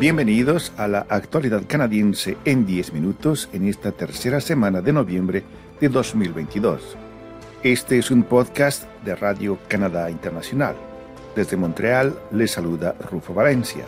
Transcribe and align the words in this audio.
Bienvenidos 0.00 0.72
a 0.78 0.88
la 0.88 1.00
actualidad 1.10 1.64
canadiense 1.68 2.38
en 2.46 2.64
10 2.64 2.94
minutos 2.94 3.50
en 3.52 3.68
esta 3.68 3.92
tercera 3.92 4.40
semana 4.40 4.80
de 4.80 4.94
noviembre 4.94 5.44
de 5.78 5.90
2022. 5.90 6.96
Este 7.62 7.98
es 7.98 8.10
un 8.10 8.22
podcast 8.22 8.84
de 9.04 9.14
Radio 9.14 9.58
Canadá 9.68 10.10
Internacional. 10.10 10.74
Desde 11.36 11.58
Montreal 11.58 12.18
les 12.32 12.50
saluda 12.50 12.94
Rufo 13.10 13.34
Valencia. 13.34 13.84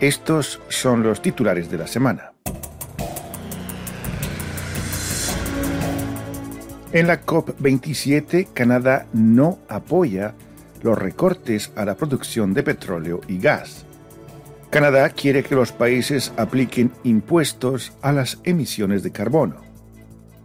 Estos 0.00 0.60
son 0.68 1.04
los 1.04 1.22
titulares 1.22 1.70
de 1.70 1.78
la 1.78 1.86
semana. 1.86 2.32
En 6.90 7.06
la 7.06 7.24
COP27, 7.24 8.48
Canadá 8.52 9.06
no 9.12 9.60
apoya 9.68 10.34
los 10.82 10.98
recortes 10.98 11.70
a 11.76 11.84
la 11.84 11.94
producción 11.94 12.52
de 12.52 12.64
petróleo 12.64 13.20
y 13.28 13.38
gas. 13.38 13.86
Canadá 14.76 15.08
quiere 15.08 15.42
que 15.42 15.54
los 15.54 15.72
países 15.72 16.34
apliquen 16.36 16.92
impuestos 17.02 17.94
a 18.02 18.12
las 18.12 18.40
emisiones 18.44 19.02
de 19.02 19.10
carbono. 19.10 19.62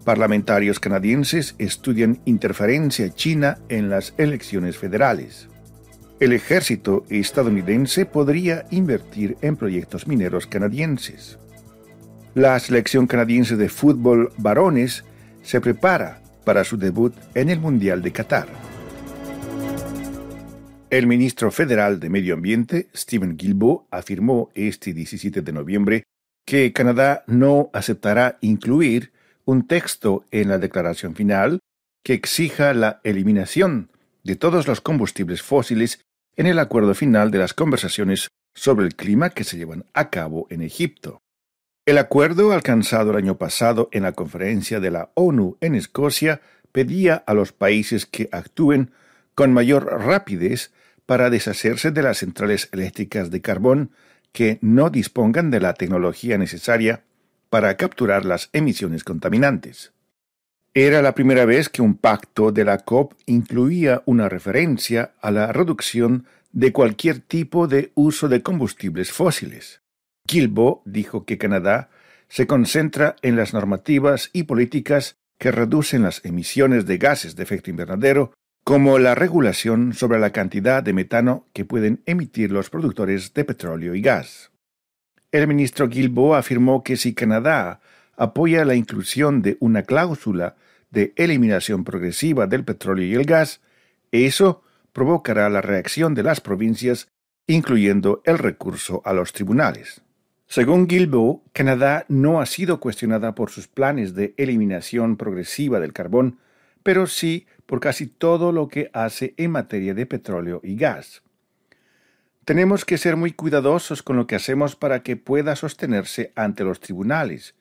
Parlamentarios 0.05 0.79
canadienses 0.79 1.53
estudian 1.57 2.21
interferencia 2.23 3.13
china 3.13 3.57
en 3.67 3.89
las 3.89 4.13
elecciones 4.17 4.77
federales. 4.77 5.49
El 6.21 6.31
ejército 6.31 7.03
estadounidense 7.09 8.05
podría 8.05 8.63
invertir 8.71 9.35
en 9.41 9.57
proyectos 9.57 10.07
mineros 10.07 10.47
canadienses. 10.47 11.37
La 12.33 12.57
selección 12.57 13.07
canadiense 13.07 13.57
de 13.57 13.67
fútbol 13.67 14.31
varones 14.37 15.03
se 15.41 15.59
prepara 15.59 16.21
para 16.45 16.63
su 16.63 16.77
debut 16.77 17.13
en 17.35 17.49
el 17.49 17.59
Mundial 17.59 18.01
de 18.01 18.13
Qatar. 18.13 18.47
El 20.91 21.07
ministro 21.07 21.51
federal 21.51 22.01
de 22.01 22.09
Medio 22.09 22.33
Ambiente, 22.33 22.89
Stephen 22.93 23.37
Guilbeault, 23.37 23.83
afirmó 23.91 24.51
este 24.55 24.91
17 24.91 25.41
de 25.41 25.53
noviembre 25.53 26.03
que 26.45 26.73
Canadá 26.73 27.23
no 27.27 27.69
aceptará 27.71 28.37
incluir 28.41 29.13
un 29.45 29.67
texto 29.67 30.25
en 30.31 30.49
la 30.49 30.57
declaración 30.57 31.15
final 31.15 31.59
que 32.03 32.13
exija 32.13 32.73
la 32.73 32.99
eliminación 33.05 33.89
de 34.25 34.35
todos 34.35 34.67
los 34.67 34.81
combustibles 34.81 35.41
fósiles 35.41 36.01
en 36.35 36.45
el 36.45 36.59
acuerdo 36.59 36.93
final 36.93 37.31
de 37.31 37.37
las 37.37 37.53
conversaciones 37.53 38.27
sobre 38.53 38.85
el 38.85 38.97
clima 38.97 39.29
que 39.29 39.45
se 39.45 39.57
llevan 39.57 39.85
a 39.93 40.09
cabo 40.09 40.45
en 40.49 40.61
Egipto. 40.61 41.21
El 41.85 41.99
acuerdo 41.99 42.51
alcanzado 42.51 43.11
el 43.11 43.17
año 43.17 43.37
pasado 43.37 43.87
en 43.93 44.03
la 44.03 44.11
conferencia 44.11 44.81
de 44.81 44.91
la 44.91 45.11
ONU 45.13 45.55
en 45.61 45.75
Escocia 45.75 46.41
pedía 46.73 47.15
a 47.15 47.33
los 47.33 47.53
países 47.53 48.05
que 48.05 48.27
actúen 48.33 48.91
con 49.35 49.53
mayor 49.53 49.85
rapidez 49.85 50.73
para 51.11 51.29
deshacerse 51.29 51.91
de 51.91 52.03
las 52.03 52.19
centrales 52.19 52.69
eléctricas 52.71 53.31
de 53.31 53.41
carbón 53.41 53.91
que 54.31 54.59
no 54.61 54.89
dispongan 54.89 55.51
de 55.51 55.59
la 55.59 55.73
tecnología 55.73 56.37
necesaria 56.37 57.03
para 57.49 57.75
capturar 57.75 58.23
las 58.23 58.49
emisiones 58.53 59.03
contaminantes. 59.03 59.91
Era 60.73 61.01
la 61.01 61.13
primera 61.13 61.43
vez 61.43 61.67
que 61.67 61.81
un 61.81 61.95
pacto 61.95 62.53
de 62.53 62.63
la 62.63 62.77
COP 62.77 63.15
incluía 63.25 64.03
una 64.05 64.29
referencia 64.29 65.11
a 65.19 65.31
la 65.31 65.51
reducción 65.51 66.27
de 66.53 66.71
cualquier 66.71 67.19
tipo 67.19 67.67
de 67.67 67.91
uso 67.93 68.29
de 68.29 68.41
combustibles 68.41 69.11
fósiles. 69.11 69.81
Gilbo 70.29 70.81
dijo 70.85 71.25
que 71.25 71.37
Canadá 71.37 71.89
se 72.29 72.47
concentra 72.47 73.17
en 73.21 73.35
las 73.35 73.53
normativas 73.53 74.29
y 74.31 74.43
políticas 74.43 75.17
que 75.37 75.51
reducen 75.51 76.03
las 76.03 76.23
emisiones 76.23 76.85
de 76.85 76.97
gases 76.97 77.35
de 77.35 77.43
efecto 77.43 77.69
invernadero, 77.69 78.31
como 78.63 78.99
la 78.99 79.15
regulación 79.15 79.93
sobre 79.93 80.19
la 80.19 80.31
cantidad 80.31 80.83
de 80.83 80.93
metano 80.93 81.47
que 81.53 81.65
pueden 81.65 82.01
emitir 82.05 82.51
los 82.51 82.69
productores 82.69 83.33
de 83.33 83.43
petróleo 83.43 83.95
y 83.95 84.01
gas. 84.01 84.51
El 85.31 85.47
ministro 85.47 85.89
Gilbo 85.89 86.35
afirmó 86.35 86.83
que 86.83 86.97
si 86.97 87.13
Canadá 87.13 87.81
apoya 88.15 88.65
la 88.65 88.75
inclusión 88.75 89.41
de 89.41 89.57
una 89.59 89.83
cláusula 89.83 90.55
de 90.91 91.13
eliminación 91.15 91.83
progresiva 91.83 92.47
del 92.47 92.63
petróleo 92.63 93.05
y 93.05 93.15
el 93.15 93.25
gas, 93.25 93.61
eso 94.11 94.61
provocará 94.93 95.49
la 95.49 95.61
reacción 95.61 96.13
de 96.13 96.23
las 96.23 96.41
provincias, 96.41 97.07
incluyendo 97.47 98.21
el 98.25 98.37
recurso 98.37 99.01
a 99.05 99.13
los 99.13 99.33
tribunales. 99.33 100.01
Según 100.47 100.85
Guilbeault, 100.85 101.43
Canadá 101.53 102.05
no 102.09 102.41
ha 102.41 102.45
sido 102.45 102.81
cuestionada 102.81 103.33
por 103.35 103.49
sus 103.49 103.69
planes 103.69 104.15
de 104.15 104.33
eliminación 104.35 105.15
progresiva 105.15 105.79
del 105.79 105.93
carbón, 105.93 106.39
pero 106.83 107.07
sí 107.07 107.47
por 107.71 107.79
casi 107.79 108.05
todo 108.05 108.51
lo 108.51 108.67
que 108.67 108.91
hace 108.91 109.33
en 109.37 109.51
materia 109.51 109.93
de 109.93 110.05
petróleo 110.05 110.59
y 110.61 110.75
gas. 110.75 111.23
Tenemos 112.43 112.83
que 112.83 112.97
ser 112.97 113.15
muy 113.15 113.31
cuidadosos 113.31 114.03
con 114.03 114.17
lo 114.17 114.27
que 114.27 114.35
hacemos 114.35 114.75
para 114.75 115.03
que 115.03 115.15
pueda 115.15 115.55
sostenerse 115.55 116.33
ante 116.35 116.65
los 116.65 116.81
tribunales. 116.81 117.55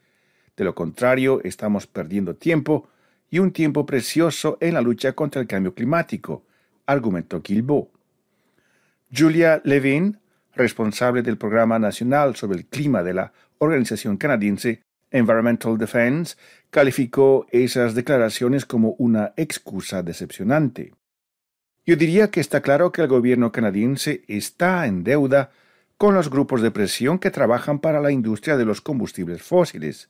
De 0.57 0.65
lo 0.65 0.75
contrario, 0.75 1.41
estamos 1.45 1.87
perdiendo 1.87 2.35
tiempo 2.35 2.89
y 3.31 3.39
un 3.39 3.53
tiempo 3.53 3.87
precioso 3.87 4.59
en 4.61 4.75
la 4.75 4.81
lucha 4.81 5.13
contra 5.13 5.41
el 5.41 5.47
cambio 5.47 5.77
climático, 5.77 6.45
argumentó 6.87 7.41
Guilbeault. 7.41 7.91
Julia 9.17 9.63
Levin, 9.63 10.19
responsable 10.57 11.23
del 11.23 11.39
Programa 11.39 11.79
Nacional 11.79 12.35
sobre 12.35 12.59
el 12.59 12.67
Clima 12.67 13.05
de 13.05 13.15
la 13.15 13.33
organización 13.59 14.17
canadiense 14.17 14.83
Environmental 15.11 15.77
Defense, 15.79 16.37
calificó 16.71 17.47
esas 17.51 17.95
declaraciones 17.95 18.65
como 18.65 18.95
una 18.99 19.33
excusa 19.37 20.03
decepcionante. 20.03 20.93
Yo 21.85 21.97
diría 21.97 22.31
que 22.31 22.41
está 22.41 22.61
claro 22.61 22.93
que 22.93 23.03
el 23.03 23.09
gobierno 23.09 23.53
canadiense 23.53 24.23
está 24.29 24.87
en 24.87 25.03
deuda 25.03 25.51
con 25.97 26.15
los 26.15 26.31
grupos 26.31 26.63
de 26.63 26.71
presión 26.71 27.19
que 27.19 27.31
trabajan 27.31 27.79
para 27.81 28.01
la 28.01 28.13
industria 28.13 28.57
de 28.57 28.65
los 28.65 28.81
combustibles 28.81 29.43
fósiles, 29.43 30.09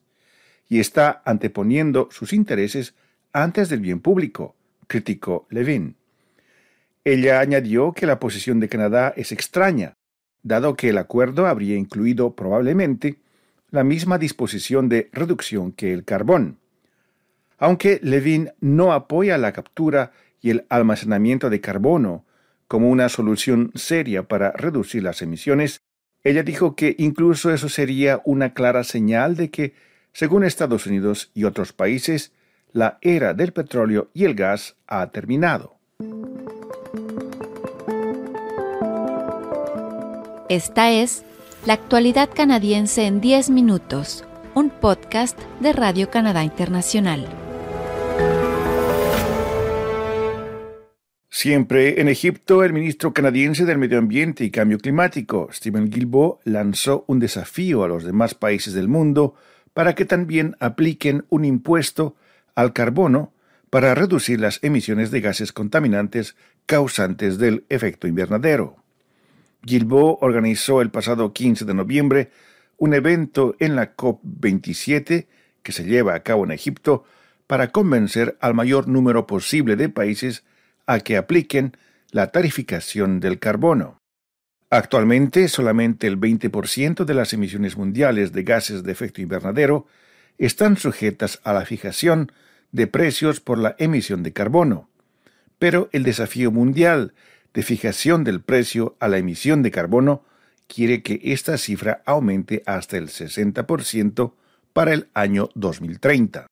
y 0.68 0.78
está 0.78 1.22
anteponiendo 1.24 2.08
sus 2.12 2.32
intereses 2.32 2.94
antes 3.32 3.68
del 3.68 3.80
bien 3.80 4.00
público, 4.00 4.54
criticó 4.86 5.46
Levin. 5.50 5.96
Ella 7.04 7.40
añadió 7.40 7.92
que 7.92 8.06
la 8.06 8.20
posición 8.20 8.60
de 8.60 8.68
Canadá 8.68 9.12
es 9.16 9.32
extraña, 9.32 9.94
dado 10.42 10.76
que 10.76 10.90
el 10.90 10.98
acuerdo 10.98 11.46
habría 11.46 11.76
incluido 11.76 12.36
probablemente 12.36 13.18
la 13.70 13.84
misma 13.84 14.18
disposición 14.18 14.88
de 14.88 15.08
reducción 15.12 15.72
que 15.72 15.92
el 15.92 16.04
carbón. 16.04 16.58
Aunque 17.58 18.00
Levin 18.02 18.50
no 18.60 18.92
apoya 18.92 19.38
la 19.38 19.52
captura 19.52 20.12
y 20.40 20.50
el 20.50 20.66
almacenamiento 20.68 21.50
de 21.50 21.60
carbono 21.60 22.24
como 22.68 22.88
una 22.88 23.08
solución 23.08 23.70
seria 23.74 24.24
para 24.24 24.52
reducir 24.52 25.02
las 25.02 25.22
emisiones, 25.22 25.82
ella 26.22 26.42
dijo 26.42 26.76
que 26.76 26.94
incluso 26.98 27.52
eso 27.52 27.68
sería 27.68 28.20
una 28.24 28.54
clara 28.54 28.84
señal 28.84 29.36
de 29.36 29.50
que, 29.50 29.74
según 30.12 30.44
Estados 30.44 30.86
Unidos 30.86 31.30
y 31.34 31.44
otros 31.44 31.72
países, 31.72 32.32
la 32.72 32.98
era 33.00 33.34
del 33.34 33.52
petróleo 33.52 34.08
y 34.14 34.24
el 34.24 34.34
gas 34.34 34.76
ha 34.86 35.10
terminado. 35.10 35.76
Esta 40.48 40.90
es 40.90 41.24
La 41.66 41.74
actualidad 41.74 42.30
canadiense 42.34 43.04
en 43.04 43.20
10 43.20 43.50
minutos, 43.50 44.24
un 44.54 44.70
podcast 44.70 45.38
de 45.60 45.74
Radio 45.74 46.08
Canadá 46.08 46.42
Internacional. 46.42 47.28
Siempre 51.28 52.00
en 52.00 52.08
Egipto, 52.08 52.64
el 52.64 52.72
ministro 52.72 53.12
canadiense 53.12 53.66
del 53.66 53.76
Medio 53.76 53.98
Ambiente 53.98 54.42
y 54.42 54.50
Cambio 54.50 54.78
Climático, 54.78 55.50
Stephen 55.52 55.90
Guilbeault, 55.90 56.40
lanzó 56.44 57.04
un 57.08 57.18
desafío 57.18 57.84
a 57.84 57.88
los 57.88 58.04
demás 58.04 58.34
países 58.34 58.72
del 58.72 58.88
mundo 58.88 59.34
para 59.74 59.94
que 59.94 60.06
también 60.06 60.56
apliquen 60.60 61.26
un 61.28 61.44
impuesto 61.44 62.16
al 62.54 62.72
carbono 62.72 63.34
para 63.68 63.94
reducir 63.94 64.40
las 64.40 64.60
emisiones 64.62 65.10
de 65.10 65.20
gases 65.20 65.52
contaminantes 65.52 66.36
causantes 66.64 67.36
del 67.36 67.66
efecto 67.68 68.08
invernadero. 68.08 68.76
Gilbo 69.64 70.18
organizó 70.20 70.80
el 70.82 70.90
pasado 70.90 71.32
15 71.32 71.64
de 71.64 71.74
noviembre 71.74 72.30
un 72.78 72.94
evento 72.94 73.56
en 73.58 73.76
la 73.76 73.94
COP27 73.94 75.26
que 75.62 75.72
se 75.72 75.84
lleva 75.84 76.14
a 76.14 76.22
cabo 76.22 76.44
en 76.44 76.50
Egipto 76.50 77.04
para 77.46 77.72
convencer 77.72 78.38
al 78.40 78.54
mayor 78.54 78.88
número 78.88 79.26
posible 79.26 79.76
de 79.76 79.88
países 79.88 80.44
a 80.86 81.00
que 81.00 81.16
apliquen 81.16 81.76
la 82.10 82.32
tarificación 82.32 83.20
del 83.20 83.38
carbono. 83.38 83.98
Actualmente, 84.70 85.48
solamente 85.48 86.06
el 86.06 86.18
20% 86.18 87.04
de 87.04 87.14
las 87.14 87.32
emisiones 87.32 87.76
mundiales 87.76 88.32
de 88.32 88.44
gases 88.44 88.82
de 88.82 88.92
efecto 88.92 89.20
invernadero 89.20 89.86
están 90.38 90.76
sujetas 90.76 91.40
a 91.44 91.52
la 91.52 91.66
fijación 91.66 92.32
de 92.72 92.86
precios 92.86 93.40
por 93.40 93.58
la 93.58 93.74
emisión 93.78 94.22
de 94.22 94.32
carbono. 94.32 94.88
Pero 95.58 95.90
el 95.92 96.04
desafío 96.04 96.50
mundial 96.50 97.14
de 97.54 97.62
fijación 97.62 98.24
del 98.24 98.40
precio 98.40 98.96
a 99.00 99.08
la 99.08 99.18
emisión 99.18 99.62
de 99.62 99.70
carbono 99.70 100.24
quiere 100.66 101.02
que 101.02 101.20
esta 101.22 101.58
cifra 101.58 102.02
aumente 102.06 102.62
hasta 102.66 102.96
el 102.96 103.08
60% 103.08 104.34
para 104.72 104.92
el 104.92 105.08
año 105.14 105.48
2030. 105.54 106.46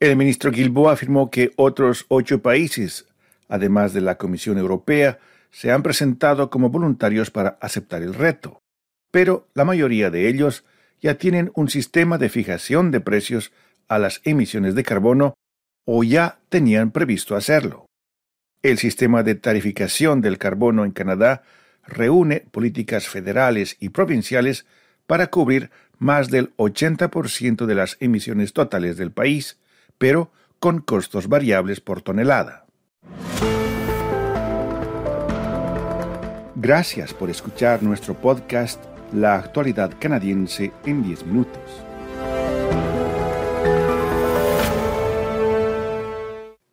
El 0.00 0.16
ministro 0.16 0.50
Guilbault 0.50 0.92
afirmó 0.92 1.30
que 1.30 1.52
otros 1.56 2.04
ocho 2.08 2.42
países, 2.42 3.06
además 3.48 3.92
de 3.92 4.00
la 4.00 4.18
Comisión 4.18 4.58
Europea, 4.58 5.18
se 5.50 5.72
han 5.72 5.82
presentado 5.82 6.50
como 6.50 6.68
voluntarios 6.68 7.30
para 7.30 7.56
aceptar 7.60 8.02
el 8.02 8.14
reto. 8.14 8.60
pero 9.12 9.48
la 9.54 9.64
mayoría 9.64 10.10
de 10.10 10.28
ellos 10.28 10.64
ya 11.00 11.14
tienen 11.14 11.50
un 11.54 11.70
sistema 11.70 12.18
de 12.18 12.28
fijación 12.28 12.90
de 12.90 13.00
precios 13.00 13.50
a 13.88 13.98
las 13.98 14.20
emisiones 14.24 14.74
de 14.74 14.82
carbono 14.82 15.32
o 15.86 16.04
ya 16.04 16.38
tenían 16.50 16.90
previsto 16.90 17.34
hacerlo. 17.34 17.85
El 18.66 18.78
sistema 18.78 19.22
de 19.22 19.36
tarificación 19.36 20.20
del 20.20 20.38
carbono 20.38 20.84
en 20.84 20.90
Canadá 20.90 21.44
reúne 21.86 22.40
políticas 22.50 23.06
federales 23.06 23.76
y 23.78 23.90
provinciales 23.90 24.66
para 25.06 25.28
cubrir 25.28 25.70
más 25.98 26.30
del 26.32 26.52
80% 26.56 27.64
de 27.64 27.74
las 27.76 27.96
emisiones 28.00 28.52
totales 28.52 28.96
del 28.96 29.12
país, 29.12 29.56
pero 29.98 30.32
con 30.58 30.80
costos 30.80 31.28
variables 31.28 31.80
por 31.80 32.02
tonelada. 32.02 32.66
Gracias 36.56 37.14
por 37.14 37.30
escuchar 37.30 37.84
nuestro 37.84 38.14
podcast 38.14 38.82
La 39.12 39.36
actualidad 39.36 39.92
canadiense 40.00 40.72
en 40.84 41.04
10 41.04 41.24
minutos. 41.26 41.86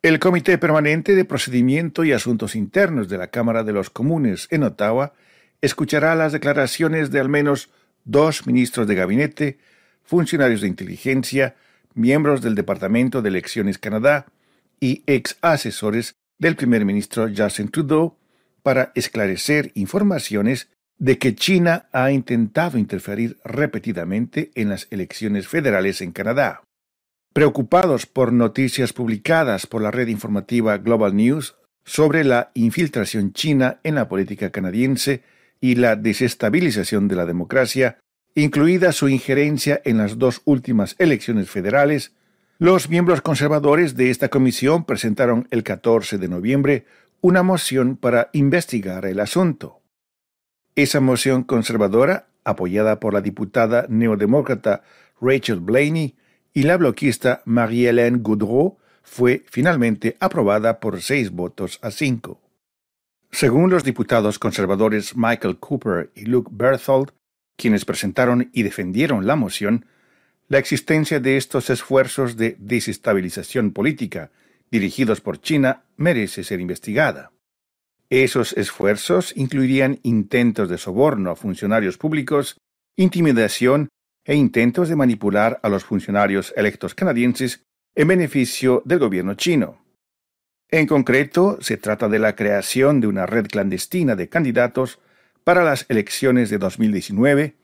El 0.04 0.18
Comité 0.18 0.58
Permanente 0.58 1.14
de 1.14 1.24
Procedimiento 1.24 2.04
y 2.04 2.12
Asuntos 2.12 2.56
Internos 2.56 3.08
de 3.08 3.16
la 3.16 3.28
Cámara 3.28 3.64
de 3.64 3.72
los 3.72 3.88
Comunes 3.88 4.48
en 4.50 4.62
Ottawa 4.62 5.14
escuchará 5.62 6.14
las 6.14 6.32
declaraciones 6.32 7.10
de 7.10 7.20
al 7.20 7.30
menos 7.30 7.70
dos 8.04 8.46
ministros 8.46 8.86
de 8.86 8.96
gabinete, 8.96 9.58
funcionarios 10.02 10.60
de 10.60 10.68
inteligencia, 10.68 11.56
miembros 11.94 12.42
del 12.42 12.54
Departamento 12.54 13.22
de 13.22 13.30
Elecciones 13.30 13.78
Canadá 13.78 14.26
y 14.78 15.04
ex 15.06 15.38
asesores 15.40 16.16
del 16.38 16.54
primer 16.54 16.84
ministro 16.84 17.26
Justin 17.34 17.70
Trudeau 17.70 18.18
para 18.62 18.92
esclarecer 18.94 19.72
informaciones 19.72 20.68
de 20.98 21.16
que 21.16 21.34
China 21.34 21.88
ha 21.92 22.12
intentado 22.12 22.76
interferir 22.76 23.38
repetidamente 23.42 24.50
en 24.54 24.68
las 24.68 24.86
elecciones 24.90 25.48
federales 25.48 26.02
en 26.02 26.12
Canadá. 26.12 26.60
Preocupados 27.34 28.06
por 28.06 28.32
noticias 28.32 28.92
publicadas 28.92 29.66
por 29.66 29.82
la 29.82 29.90
red 29.90 30.06
informativa 30.06 30.78
Global 30.78 31.16
News 31.16 31.56
sobre 31.84 32.22
la 32.22 32.52
infiltración 32.54 33.32
china 33.32 33.80
en 33.82 33.96
la 33.96 34.08
política 34.08 34.50
canadiense 34.50 35.24
y 35.60 35.74
la 35.74 35.96
desestabilización 35.96 37.08
de 37.08 37.16
la 37.16 37.26
democracia, 37.26 37.98
incluida 38.36 38.92
su 38.92 39.08
injerencia 39.08 39.82
en 39.84 39.98
las 39.98 40.16
dos 40.16 40.42
últimas 40.44 40.94
elecciones 41.00 41.50
federales, 41.50 42.12
los 42.60 42.88
miembros 42.88 43.20
conservadores 43.20 43.96
de 43.96 44.10
esta 44.10 44.28
comisión 44.28 44.84
presentaron 44.84 45.48
el 45.50 45.64
14 45.64 46.18
de 46.18 46.28
noviembre 46.28 46.86
una 47.20 47.42
moción 47.42 47.96
para 47.96 48.30
investigar 48.32 49.06
el 49.06 49.18
asunto. 49.18 49.80
Esa 50.76 51.00
moción 51.00 51.42
conservadora, 51.42 52.28
apoyada 52.44 53.00
por 53.00 53.12
la 53.12 53.20
diputada 53.20 53.86
neodemócrata 53.88 54.84
Rachel 55.20 55.58
Blaney 55.58 56.14
y 56.54 56.62
la 56.62 56.76
bloquista 56.76 57.42
Marie-Hélène 57.44 58.22
Goudreau, 58.22 58.78
fue 59.02 59.44
finalmente 59.50 60.16
aprobada 60.20 60.80
por 60.80 61.02
seis 61.02 61.30
votos 61.30 61.78
a 61.82 61.90
cinco. 61.90 62.40
Según 63.30 63.68
los 63.68 63.84
diputados 63.84 64.38
conservadores 64.38 65.16
Michael 65.16 65.58
Cooper 65.58 66.10
y 66.14 66.26
Luke 66.26 66.50
Berthold, 66.52 67.10
quienes 67.56 67.84
presentaron 67.84 68.50
y 68.52 68.62
defendieron 68.62 69.26
la 69.26 69.36
moción, 69.36 69.86
la 70.48 70.58
existencia 70.58 71.20
de 71.20 71.36
estos 71.36 71.68
esfuerzos 71.70 72.36
de 72.36 72.56
desestabilización 72.58 73.72
política 73.72 74.30
dirigidos 74.70 75.20
por 75.20 75.40
China 75.40 75.84
merece 75.96 76.44
ser 76.44 76.60
investigada. 76.60 77.32
Esos 78.10 78.52
esfuerzos 78.52 79.32
incluirían 79.36 79.98
intentos 80.02 80.68
de 80.68 80.78
soborno 80.78 81.30
a 81.30 81.36
funcionarios 81.36 81.98
públicos, 81.98 82.56
intimidación 82.96 83.88
e 84.24 84.34
intentos 84.34 84.88
de 84.88 84.96
manipular 84.96 85.60
a 85.62 85.68
los 85.68 85.84
funcionarios 85.84 86.52
electos 86.56 86.94
canadienses 86.94 87.62
en 87.94 88.08
beneficio 88.08 88.82
del 88.84 88.98
gobierno 88.98 89.34
chino. 89.34 89.84
En 90.70 90.86
concreto, 90.86 91.58
se 91.60 91.76
trata 91.76 92.08
de 92.08 92.18
la 92.18 92.34
creación 92.34 93.00
de 93.00 93.06
una 93.06 93.26
red 93.26 93.46
clandestina 93.46 94.16
de 94.16 94.28
candidatos 94.28 94.98
para 95.44 95.62
las 95.62 95.86
elecciones 95.88 96.50
de 96.50 96.58
2019, 96.58 97.54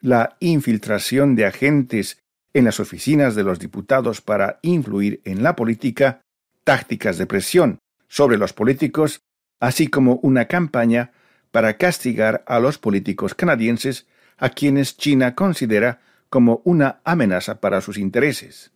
la 0.00 0.36
infiltración 0.40 1.34
de 1.34 1.46
agentes 1.46 2.18
en 2.54 2.64
las 2.64 2.80
oficinas 2.80 3.34
de 3.34 3.42
los 3.42 3.58
diputados 3.58 4.22
para 4.22 4.58
influir 4.62 5.20
en 5.24 5.42
la 5.42 5.56
política, 5.56 6.22
tácticas 6.64 7.18
de 7.18 7.26
presión 7.26 7.78
sobre 8.08 8.38
los 8.38 8.52
políticos, 8.52 9.20
así 9.60 9.88
como 9.88 10.20
una 10.22 10.46
campaña 10.46 11.12
para 11.50 11.76
castigar 11.76 12.44
a 12.46 12.60
los 12.60 12.78
políticos 12.78 13.34
canadienses 13.34 14.06
a 14.38 14.50
quienes 14.50 14.96
China 14.96 15.34
considera 15.34 16.00
como 16.28 16.60
una 16.64 17.00
amenaza 17.04 17.60
para 17.60 17.80
sus 17.80 17.98
intereses. 17.98 18.72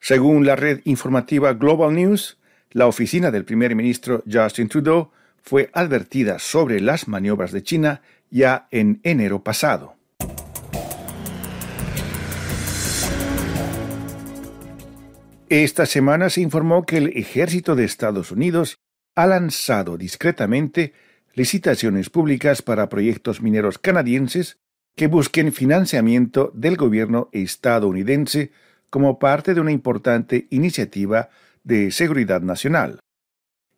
Según 0.00 0.46
la 0.46 0.56
red 0.56 0.80
informativa 0.84 1.52
Global 1.54 1.94
News, 1.94 2.38
la 2.70 2.86
oficina 2.86 3.30
del 3.30 3.44
primer 3.44 3.74
ministro 3.74 4.22
Justin 4.30 4.68
Trudeau 4.68 5.10
fue 5.42 5.70
advertida 5.72 6.38
sobre 6.38 6.80
las 6.80 7.08
maniobras 7.08 7.52
de 7.52 7.62
China 7.62 8.02
ya 8.30 8.68
en 8.70 9.00
enero 9.02 9.42
pasado. 9.42 9.96
Esta 15.48 15.86
semana 15.86 16.28
se 16.28 16.42
informó 16.42 16.84
que 16.84 16.98
el 16.98 17.08
ejército 17.16 17.74
de 17.74 17.84
Estados 17.84 18.30
Unidos 18.30 18.78
ha 19.14 19.26
lanzado 19.26 19.96
discretamente 19.96 20.92
licitaciones 21.32 22.10
públicas 22.10 22.60
para 22.60 22.90
proyectos 22.90 23.40
mineros 23.40 23.78
canadienses 23.78 24.58
que 24.98 25.06
busquen 25.06 25.52
financiamiento 25.52 26.50
del 26.54 26.76
gobierno 26.76 27.28
estadounidense 27.30 28.50
como 28.90 29.20
parte 29.20 29.54
de 29.54 29.60
una 29.60 29.70
importante 29.70 30.48
iniciativa 30.50 31.30
de 31.62 31.92
seguridad 31.92 32.40
nacional. 32.40 32.98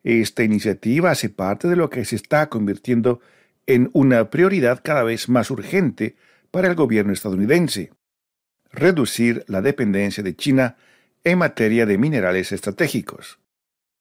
Esta 0.03 0.43
iniciativa 0.43 1.11
hace 1.11 1.29
parte 1.29 1.67
de 1.67 1.75
lo 1.75 1.91
que 1.91 2.05
se 2.05 2.15
está 2.15 2.49
convirtiendo 2.49 3.21
en 3.67 3.91
una 3.93 4.31
prioridad 4.31 4.81
cada 4.83 5.03
vez 5.03 5.29
más 5.29 5.51
urgente 5.51 6.15
para 6.49 6.67
el 6.67 6.73
gobierno 6.73 7.13
estadounidense, 7.13 7.91
reducir 8.71 9.45
la 9.47 9.61
dependencia 9.61 10.23
de 10.23 10.35
China 10.35 10.75
en 11.23 11.37
materia 11.37 11.85
de 11.85 11.99
minerales 11.99 12.51
estratégicos. 12.51 13.37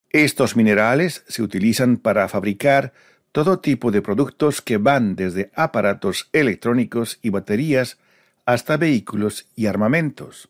Estos 0.09 0.57
minerales 0.57 1.23
se 1.29 1.43
utilizan 1.43 1.99
para 1.99 2.29
fabricar 2.29 2.95
todo 3.33 3.61
tipo 3.61 3.91
de 3.91 4.03
productos 4.03 4.61
que 4.61 4.79
van 4.79 5.17
desde 5.17 5.51
aparatos 5.55 6.29
electrónicos 6.33 7.19
y 7.23 7.31
baterías 7.31 7.99
hasta 8.45 8.77
vehículos 8.77 9.47
y 9.55 9.67
armamentos. 9.67 10.49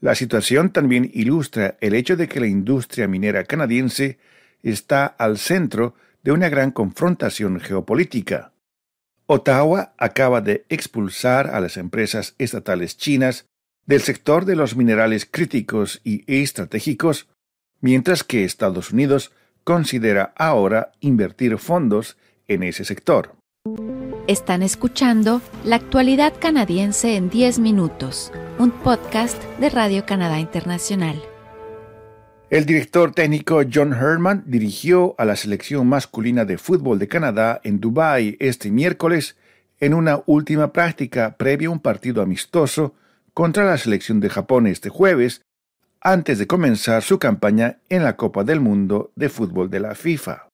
La 0.00 0.14
situación 0.14 0.72
también 0.72 1.10
ilustra 1.12 1.76
el 1.80 1.94
hecho 1.94 2.16
de 2.16 2.28
que 2.28 2.40
la 2.40 2.46
industria 2.46 3.08
minera 3.08 3.44
canadiense 3.44 4.18
está 4.62 5.06
al 5.06 5.38
centro 5.38 5.94
de 6.22 6.32
una 6.32 6.48
gran 6.48 6.70
confrontación 6.70 7.60
geopolítica. 7.60 8.52
Ottawa 9.26 9.94
acaba 9.98 10.40
de 10.40 10.64
expulsar 10.68 11.48
a 11.48 11.60
las 11.60 11.76
empresas 11.76 12.34
estatales 12.38 12.96
chinas 12.96 13.46
del 13.86 14.02
sector 14.02 14.44
de 14.44 14.56
los 14.56 14.76
minerales 14.76 15.26
críticos 15.26 16.00
y 16.04 16.24
estratégicos, 16.32 17.28
mientras 17.80 18.24
que 18.24 18.44
Estados 18.44 18.92
Unidos 18.92 19.32
considera 19.64 20.32
ahora 20.36 20.92
invertir 21.00 21.58
fondos 21.58 22.16
en 22.48 22.62
ese 22.62 22.84
sector. 22.84 23.34
Están 24.26 24.62
escuchando 24.62 25.40
La 25.64 25.76
actualidad 25.76 26.32
canadiense 26.38 27.16
en 27.16 27.28
10 27.28 27.58
minutos 27.58 28.32
un 28.58 28.70
podcast 28.70 29.42
de 29.58 29.70
Radio 29.70 30.06
Canadá 30.06 30.38
Internacional. 30.38 31.20
El 32.50 32.66
director 32.66 33.12
técnico 33.12 33.62
John 33.72 33.92
Herman 33.92 34.44
dirigió 34.46 35.14
a 35.18 35.24
la 35.24 35.36
selección 35.36 35.88
masculina 35.88 36.44
de 36.44 36.58
fútbol 36.58 36.98
de 36.98 37.08
Canadá 37.08 37.60
en 37.64 37.80
Dubái 37.80 38.36
este 38.40 38.70
miércoles 38.70 39.36
en 39.80 39.94
una 39.94 40.22
última 40.26 40.72
práctica 40.72 41.36
previa 41.36 41.68
a 41.68 41.72
un 41.72 41.80
partido 41.80 42.22
amistoso 42.22 42.94
contra 43.34 43.64
la 43.64 43.78
selección 43.78 44.20
de 44.20 44.28
Japón 44.28 44.66
este 44.66 44.90
jueves, 44.90 45.42
antes 46.04 46.38
de 46.38 46.48
comenzar 46.48 47.02
su 47.02 47.18
campaña 47.18 47.78
en 47.88 48.02
la 48.02 48.16
Copa 48.16 48.42
del 48.42 48.60
Mundo 48.60 49.12
de 49.14 49.28
Fútbol 49.28 49.70
de 49.70 49.80
la 49.80 49.94
FIFA. 49.94 50.48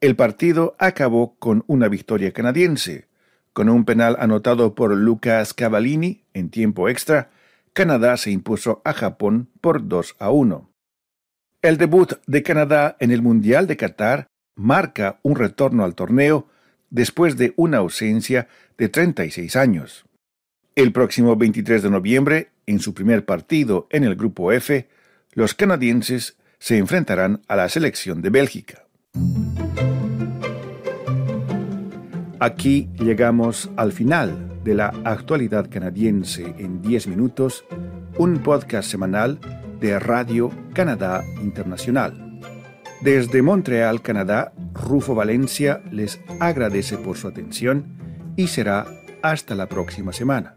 El 0.00 0.14
partido 0.14 0.76
acabó 0.78 1.34
con 1.38 1.64
una 1.66 1.88
victoria 1.88 2.32
canadiense, 2.32 3.08
con 3.52 3.68
un 3.68 3.84
penal 3.84 4.16
anotado 4.20 4.74
por 4.74 4.94
Lucas 4.96 5.52
Cavallini 5.52 6.22
en 6.32 6.50
tiempo 6.50 6.88
extra 6.88 7.30
Canadá 7.72 8.16
se 8.16 8.30
impuso 8.30 8.82
a 8.84 8.92
Japón 8.92 9.50
por 9.60 9.88
2 9.88 10.14
a 10.20 10.30
1. 10.30 10.70
El 11.60 11.76
debut 11.76 12.12
de 12.26 12.44
Canadá 12.44 12.96
en 13.00 13.10
el 13.10 13.20
Mundial 13.20 13.66
de 13.66 13.76
Qatar 13.76 14.28
marca 14.54 15.18
un 15.22 15.34
retorno 15.34 15.82
al 15.82 15.96
torneo 15.96 16.46
después 16.90 17.36
de 17.36 17.52
una 17.56 17.78
ausencia 17.78 18.46
de 18.78 18.88
36 18.88 19.56
años. 19.56 20.04
El 20.76 20.92
próximo 20.92 21.34
23 21.34 21.82
de 21.82 21.90
noviembre, 21.90 22.50
en 22.66 22.80
su 22.80 22.94
primer 22.94 23.24
partido 23.24 23.86
en 23.90 24.04
el 24.04 24.16
Grupo 24.16 24.52
F, 24.52 24.88
los 25.32 25.54
canadienses 25.54 26.36
se 26.58 26.78
enfrentarán 26.78 27.42
a 27.48 27.56
la 27.56 27.68
selección 27.68 28.22
de 28.22 28.30
Bélgica. 28.30 28.84
Aquí 32.40 32.90
llegamos 32.98 33.70
al 33.76 33.92
final 33.92 34.62
de 34.64 34.74
la 34.74 34.88
actualidad 35.04 35.68
canadiense 35.70 36.54
en 36.58 36.82
10 36.82 37.08
minutos, 37.08 37.64
un 38.18 38.38
podcast 38.38 38.90
semanal 38.90 39.38
de 39.80 39.98
Radio 39.98 40.50
Canadá 40.72 41.22
Internacional. 41.42 42.40
Desde 43.02 43.42
Montreal, 43.42 44.00
Canadá, 44.00 44.52
Rufo 44.72 45.14
Valencia 45.14 45.82
les 45.90 46.20
agradece 46.40 46.96
por 46.96 47.18
su 47.18 47.28
atención 47.28 47.84
y 48.36 48.46
será 48.46 48.86
hasta 49.22 49.54
la 49.54 49.68
próxima 49.68 50.12
semana. 50.12 50.56